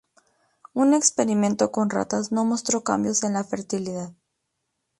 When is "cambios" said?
2.83-3.23